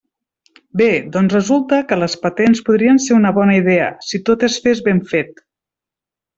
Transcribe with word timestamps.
Bé, 0.79 0.87
doncs 1.15 1.35
resulta 1.37 1.79
que 1.91 1.99
les 2.05 2.15
patents 2.23 2.63
podrien 2.71 2.99
ser 3.05 3.15
una 3.19 3.35
bona 3.37 3.61
idea, 3.61 3.93
si 4.09 4.23
tot 4.31 4.49
es 4.51 4.59
fes 4.67 4.85
ben 4.91 5.07
fet. 5.15 5.49